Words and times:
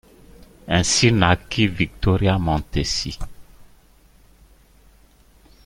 Ainsi 0.67 1.11
naquit 1.11 1.67
Victoria 1.67 2.35
Montesi. 2.39 3.11